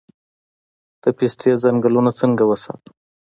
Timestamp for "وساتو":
2.47-2.91